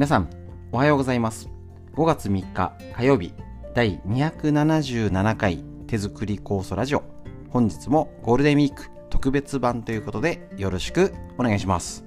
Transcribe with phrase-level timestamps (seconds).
[0.00, 0.30] 皆さん、
[0.72, 1.50] おはようございます。
[1.92, 3.34] 5月3日火曜日、
[3.74, 7.02] 第277回手作り酵素ラジオ。
[7.50, 12.02] 本日もゴールデンウィーク特別版ということでよろしくお願いします。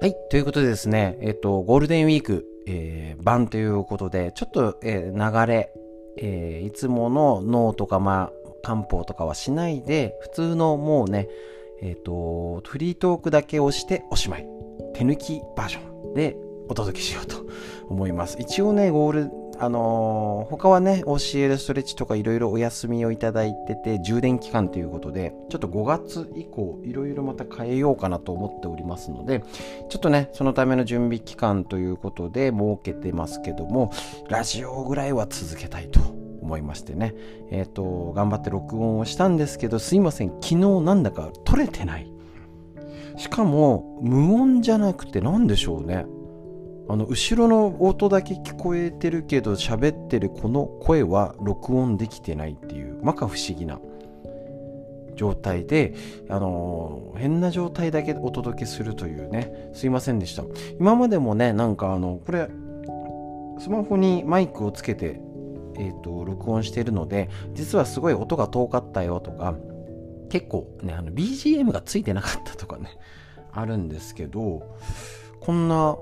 [0.00, 0.16] はい。
[0.28, 5.72] ということでですね、えっと、ゴールデンウィーク、えー、版ということで、ちょっと、えー、流れ、
[6.20, 11.28] えー、いつもの脳とか、まあ、漢方とかはしないで、普通のもうね、
[11.80, 14.48] えっ、と、フリートークだけをしておしまい。
[14.94, 16.36] 手抜きバージョンで
[16.68, 17.46] お届けしようと
[17.88, 18.36] 思います。
[18.40, 29.42] 一応ね、ゴール、あのー、他はね、教えるストレッチとかいろいろお休みをいただいてて、充電期間ということで、ちょっと5月以降、いろいろまた変えようかなと思っておりますので、
[29.88, 33.92] ちょっとね、そのための準備期間ということで設けてますけども、
[34.28, 36.00] ラジオぐらいは続けたいと
[36.40, 37.14] 思いましてね、
[37.50, 42.10] えっ、ー、と、頑張って録音をしたんですけど、すいません、昨日なんだか撮れてない。
[43.16, 46.06] しかも、無音じゃなくて何でしょうね。
[46.88, 53.78] あの、後ろの音だけ聞こえてるけど、喋ってるこの声は録音できてないっていう、まか不思議な
[55.14, 55.94] 状態で、
[56.30, 60.44] あのー、変な状態だけお届けするというね、すいませんでした。
[60.80, 62.48] 今までもね、なんかあの、これ、
[63.58, 65.20] スマホにマイクをつけて、
[65.76, 69.56] えっ、ー、と、録音してるので、実はすごい音が遠かったよとか、
[70.30, 72.96] 結構ね、あの、BGM がついてなかったとかね、
[73.52, 74.74] あるんですけど、
[75.40, 75.96] こんな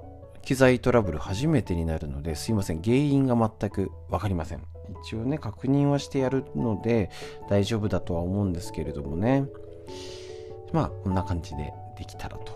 [0.47, 2.81] 機材トラブル初めてになるのですいません。
[2.81, 4.63] 原因が全く分かりません。
[5.03, 7.11] 一応ね確認はしてやるので
[7.51, 9.45] 大丈夫だとは思うんですけれどもね。
[10.73, 12.53] まあこんな感じでできたらと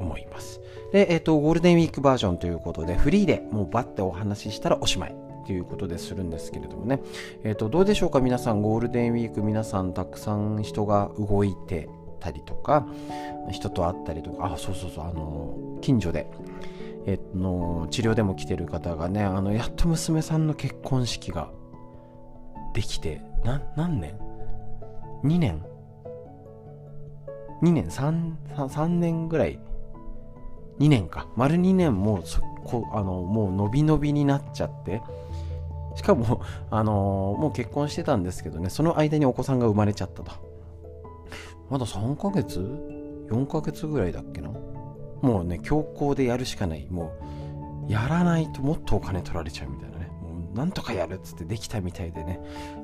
[0.00, 0.60] 思います。
[0.92, 7.00] でえっ、ー、とゴールデンウィークバージョンということでフリーでもうバッてお話ししたらおしまいということでするんですけれどもね、
[7.42, 8.60] えーと、どうでしょうか皆さん。
[8.60, 11.88] ゴールデンウィーク皆さんたくさん人が動いて
[12.20, 12.86] たりとか
[13.50, 14.52] 人と会ったりとか。
[14.52, 15.04] あそうそうそう。
[15.06, 16.26] あの近所で
[17.06, 21.50] えっの治療でも来てる方がねあのやっと娘さんの結婚式が
[22.72, 24.18] できてな何年
[25.22, 25.62] ?2 年
[27.62, 29.58] ?2 年 3, 3年ぐらい
[30.78, 35.02] 2年か丸2年もうそこあのもう伸び伸びになっちゃって
[35.96, 40.32] しかも、 あのもう結婚してたんですけどねその間にお子さんが生まれちゃったと
[41.70, 42.58] まだ3ヶ月
[43.30, 44.50] ?4 ヶ月ぐらいだっけな？
[45.24, 46.86] もうね、強行でやるしかない。
[46.90, 47.12] も
[47.88, 50.10] う、やらないともっとお金取られちゃうみたいなね。
[50.20, 52.40] もう、なんとかやるっつってできたみたいでね、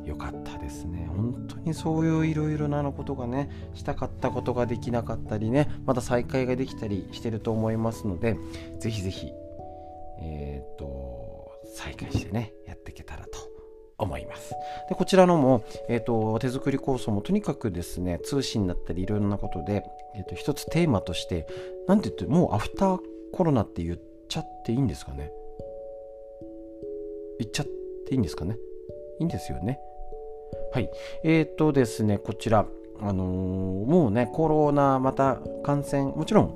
[0.07, 1.07] よかったですね。
[1.15, 8.39] 本当にそういういろいろなことがね、したかったことができなかったりね、また再開ができたりしてると思いますので、
[8.79, 9.33] ぜひぜひ、
[10.23, 13.39] えっ、と、再開してね、やっていけたらと
[14.01, 14.55] 思います。
[14.89, 19.85] で、こちらのも、え、ー、と、手作り構想もとにかくですね、通信だったりいろいろなことで、
[20.17, 21.47] え、ー、と、一つテーマとして、
[21.87, 23.01] なんて言って、もうアフター
[23.33, 25.31] コロナって言っちゃっていいんですかね？
[27.39, 27.67] 言っちゃっ
[28.07, 28.57] ていいんですかね？
[29.19, 29.79] いいんですよね？
[30.73, 30.91] はい。
[31.23, 32.67] えっ、ー、とですね、こちら、
[33.03, 36.49] あのもうね、コロナ、また感染、もちろん、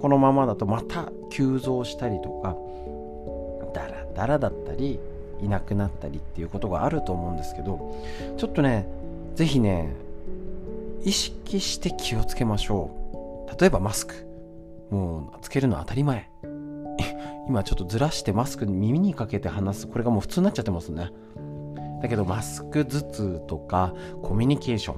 [0.00, 2.56] このままだとまた急増したりとか、
[3.72, 5.00] だらだらだったり、
[5.40, 8.04] いなくなったりっていうことがあると思うんですけど
[8.36, 8.86] ちょっとね
[9.34, 9.94] 是非ね
[11.04, 12.90] 意識して気をつけましょ
[13.48, 13.60] う。
[13.60, 14.26] 例えばマスク。
[14.90, 16.28] もうつけるの当たり前。
[17.48, 19.86] 今ちょっとずらしてマスク耳にかけて話す。
[19.86, 21.10] これがもう普通になっちゃってますね。
[22.02, 24.94] だけどマスク頭痛とかコミュニケーショ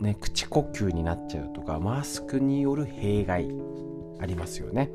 [0.00, 3.48] ン、ね、口呼吸になっちゃうとかマスクによる弊害
[4.18, 4.90] ありますよね。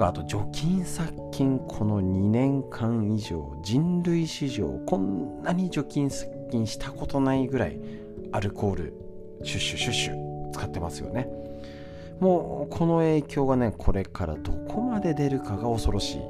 [0.00, 7.78] かあと除菌殺菌この2年間以上人類史上こんなに除菌殺菌したことないぐらい
[8.32, 8.94] アルコール
[9.44, 11.28] シュッシュシュッシュ使ってますよね。
[12.18, 16.20] もうこの影響がねこれからどこまで出るかが恐ろしい。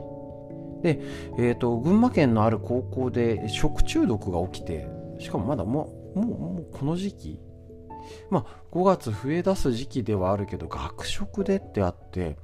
[0.83, 1.01] で、
[1.39, 7.41] えーと、群馬県のある高校で食中毒が起きてしかもまだもうもうもうこの時期。
[8.31, 12.37] まあ5月増え出す時期ではあるけど学食でってあって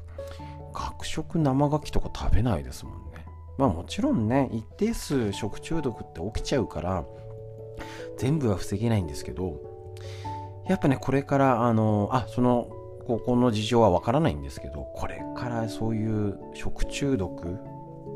[1.16, 3.24] 食生牡蠣とか食べないですもんね。
[3.56, 7.06] まあもちろんね一定数食中毒って起きちゃうから
[8.18, 9.58] 全部は防げないんですけど
[10.68, 12.68] やっぱねこれからあのあその
[13.06, 17.58] 高校の事情はわからないんですけどこれからそういう食中毒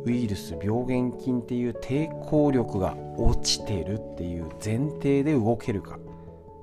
[0.05, 5.99] ウイルス病原菌っていう抵抗力が落ちてるっていう前提で動けるか。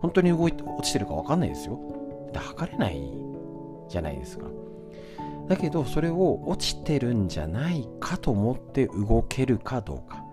[0.01, 1.79] 本当に動いて落ちてるか分かんないですよ。
[2.31, 3.01] で測れない
[3.89, 4.45] じゃないですか。
[5.47, 10.23] だけどそれを落ちてるんじゃないかと思って動けるかどうか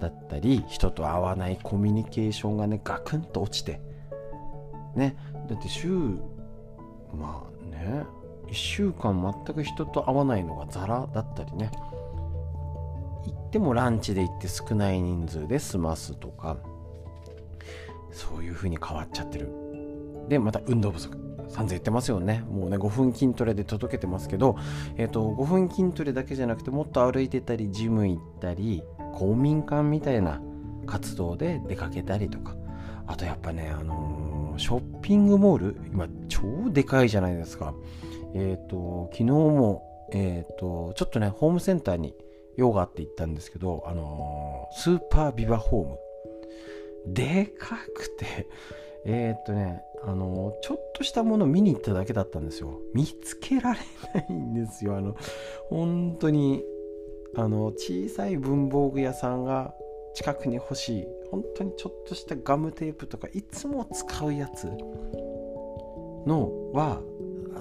[0.00, 3.80] だったり人と会わないコミュニケーションがねガクンと落ちて
[4.96, 5.16] ね。
[5.48, 5.88] だって週
[7.12, 8.04] まあね
[8.48, 11.70] 1週間全く人と会わないのがザラだったりね。
[13.26, 16.56] 行ってもランチで行って少ない人数で済ますとか。
[18.14, 19.48] そういう風に変わっちゃってる。
[20.28, 21.23] でまた運動不足。
[21.48, 22.44] 散々言ってますよね。
[22.48, 24.56] もうね5分筋トレで届けてますけど、
[24.96, 28.82] えーと、5分筋トレだけじゃなくてもっと歩いてたりジム行ったり
[29.14, 30.40] 公民館みたいな
[30.86, 32.56] 活動で出かけたりとか。
[33.06, 37.74] あとやっぱね、あのー、ショッピングモール今超でかいじゃないですか。
[38.34, 39.82] えっ、ー、と昨日も
[40.12, 42.14] えっ、とちょっとねホームセンターに
[42.56, 45.98] 用があって行ったんですけどあのスーパービバホーム。
[47.06, 48.48] でかくて
[49.04, 52.80] えっとねあのちょっとしたもの見に行っただけだったんですよ。
[52.92, 53.80] 見つけられ
[54.14, 54.96] ないんですよ。
[54.96, 55.16] あの
[55.70, 56.62] 本当に
[57.36, 59.74] あの小さい文房具屋さんが
[60.14, 61.06] 近くに欲しい。
[61.30, 64.66] 本当にちょっとしたガムテープとかいつも使うやつ
[66.26, 67.00] のは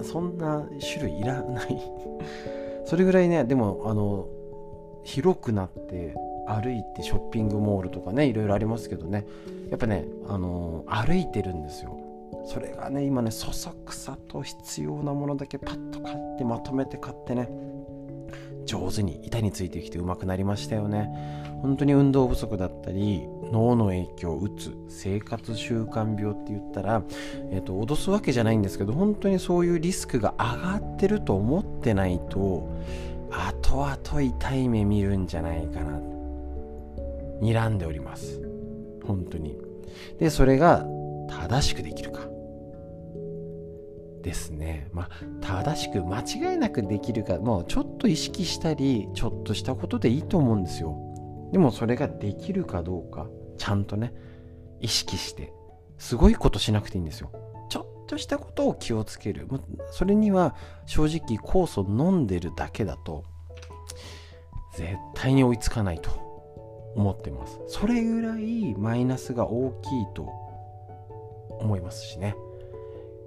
[0.03, 1.81] そんな種類いらない。
[2.85, 4.27] それぐらいねでもあの
[5.03, 6.13] 広くなって
[6.45, 9.25] 歩いてショッピングモールとかねいろいろありますけどね。
[9.69, 11.97] やっぱねあの歩いてるんですよ。
[12.45, 17.49] それがね今ねそそくさと必要なものだけパッと買ってまとめて買ってね
[18.65, 21.09] 上手に板についてきてうまくなりましたよね。
[21.61, 27.03] 本当に運動不足だったり脳の影響うつ生活習慣病って言ったら、
[27.51, 32.69] えーと、脅すわけじゃないんですけど本当にそういうリスクが上がってると思ってないと
[33.31, 36.01] 後々痛い目見るんじゃないかな。
[37.41, 38.41] 睨んでおります。
[39.05, 39.57] 本当に。
[40.19, 40.85] でそれが
[41.29, 42.32] 正しくできるか。
[44.23, 44.89] ですね。
[44.91, 45.09] まあ、
[45.41, 50.97] 正しく間違いなくできるか、もうちょっと意識したり、ちょっとしたことでいいと思うんですよ。
[51.51, 53.27] でもそれができるかどうか、
[53.59, 54.13] ちゃんとね、
[54.79, 55.53] 意識して、
[55.99, 57.31] すごいことしなくていいんですよ。
[57.69, 59.47] ちょっとしたことを気をつける。
[59.91, 60.55] それには
[60.87, 63.23] 正直酵素飲んでるだけだと、
[64.75, 66.09] 絶対に追いつかないと
[66.95, 67.61] 思ってます。
[67.67, 70.29] それぐらいマイナスが大きいと
[71.59, 72.35] 思いますしね。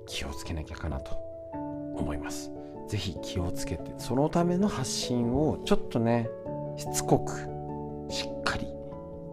[0.07, 1.13] 気をつけなきゃかなと
[1.97, 2.53] 思います。
[2.89, 6.29] ぜひ気をつけて、そのための発信をちょっとね、
[6.77, 7.33] しつこく、
[8.13, 8.69] しっかり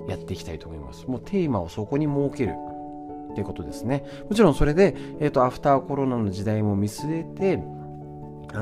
[0.08, 1.06] やっていきたいと思います。
[1.08, 2.56] もうテーマをそこに設ける
[3.32, 4.04] っていうことですね。
[4.30, 7.64] もちろんそれで、えっ、ー、と、アフターコロナの時代も見据えて、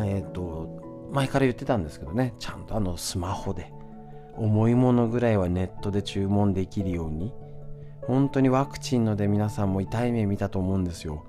[0.05, 3.71] えっ、ー、と、前から言ってたんですけどね、ちゃんとあのスマホで、
[4.37, 7.33] 重いものぐらいはネットで注文できるように、
[8.01, 11.25] 本当にワクチンので皆さんも痛い目見たと思うんですよ。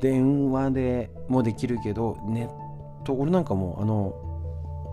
[0.00, 4.14] 電話でもできるけど、ネット、俺なんかもう、あの、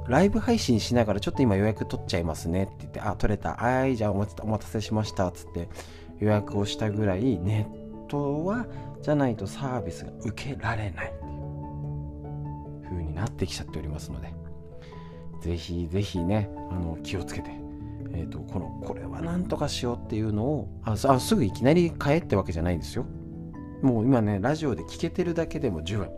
[0.07, 3.55] ライブ配信しながらちょっと今予約取っちゃいますねって言って、あ、取れた。
[3.55, 5.31] はい、じゃあお待たせしました。
[5.31, 5.67] つって
[6.19, 8.65] 予約をしたぐらい、ネットは、
[9.01, 11.29] じゃないとサービスが受けられないってい
[12.81, 14.33] う風になってきちゃっておりますので、
[15.41, 17.51] ぜひぜひね、あの、気をつけて、
[18.13, 23.05] えっ、ー、と、この、これは何とかしようっていうのを、あ、あすぐいきなり買えってわけじゃないんですよ。
[23.81, 26.09] もう今ね、ラジオで聞けてるだけでも十分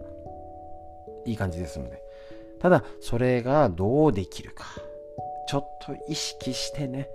[1.25, 2.01] いい感じですので。
[2.59, 4.65] ただ、それがどうできるか。
[5.47, 7.09] ちょっと意識してね。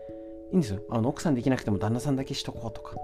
[0.53, 0.81] いいんですよ。
[0.91, 2.95] あの奥さんできなくても旦那さんだけしとこうとか。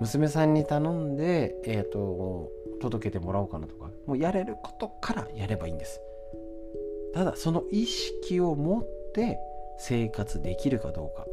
[0.00, 2.50] 娘さんに頼んで、えっ、ー、と、
[2.80, 3.90] 届けてもらおうかなとか。
[4.06, 6.00] もうやれることからやればいいんです。
[7.14, 9.38] ただ、その意識を持って
[9.78, 11.26] 生活できるかどうか。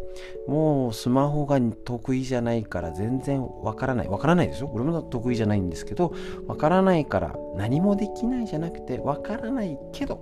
[0.48, 4.08] もうスマホが得意じゃないから全然わからない。
[4.08, 4.70] わからないですよ。
[4.74, 6.14] 俺も得意じゃないんですけど、
[6.48, 10.20] わからないから何もできないじゃなくて、わからないけど、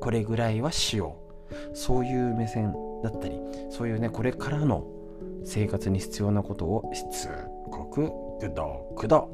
[0.00, 1.76] これぐらいはしよう。
[1.76, 3.40] そういう目線だったり、
[3.70, 4.84] そういうね、これからの
[5.44, 7.28] 生活に必要なことをしつ
[7.70, 9.30] こく、くどくど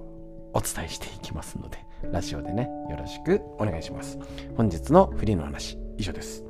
[0.53, 1.79] お伝えしていきますので、
[2.11, 4.19] ラジオでね、よろしくお願いします。
[4.57, 6.50] 本日のフリーの話、以上です。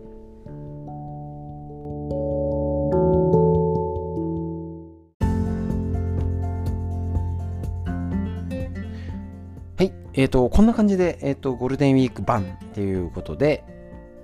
[10.20, 13.64] えっ、ー、と、こんな感じで、えっ、ー、と、ゴールデンウィーク版っていうことで、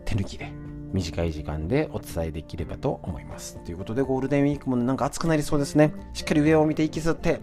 [0.04, 0.52] 手抜きで、
[0.92, 3.56] 短い時間でお伝えできればと思います。
[3.64, 5.94] ということで、ゴールデンウィークもなんか暑くなりそうですね。
[6.12, 7.40] しっかり上を見て息吸って、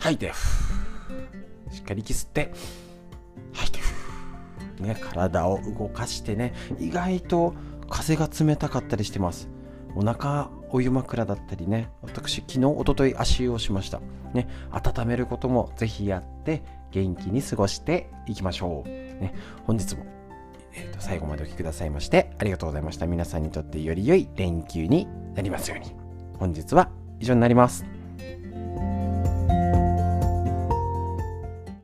[0.00, 0.32] 吐いて、
[1.70, 2.52] しっかり息吸って、
[3.52, 7.54] 吐いて、ね、体を動かしてね、意外と
[7.88, 9.48] 風が冷たかったりしてます。
[9.94, 14.00] お腹お湯枕だったりね、私、昨日、おととい足湯をしました。
[14.32, 16.62] ね、温めることもぜひやって、
[16.92, 18.88] 元気に過ごしていきましょう。
[18.88, 19.34] ね、
[19.66, 20.04] 本日も、
[20.74, 23.06] えーと、最後までお聴きくださいましてありがとうございました。
[23.06, 25.92] 皆さんにとってより良い連休になりますように。
[26.38, 27.84] 本日は以上になります。